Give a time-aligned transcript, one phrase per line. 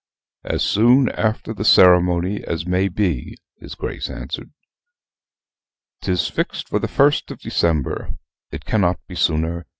[0.43, 4.49] "As soon after the ceremony as may be," his Grace answered.
[6.01, 8.09] "'Tis fixed for the first of December:
[8.51, 9.67] it cannot be sooner.